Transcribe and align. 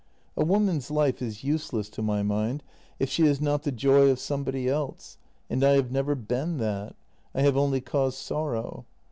A 0.35 0.43
woman's 0.43 0.89
life 0.89 1.21
is 1.21 1.43
useless 1.43 1.87
to 1.89 2.01
my 2.01 2.23
mind 2.23 2.63
if 2.97 3.07
she 3.07 3.23
is 3.27 3.39
not 3.39 3.61
the 3.61 3.71
joy 3.71 4.09
of 4.09 4.17
somebody 4.19 4.67
else— 4.67 5.19
and 5.47 5.63
I 5.63 5.73
have 5.73 5.91
never 5.91 6.15
been 6.15 6.57
that— 6.57 6.95
I 7.35 7.43
have 7.43 7.55
only 7.55 7.81
caused 7.81 8.17
sorrow. 8.17 8.87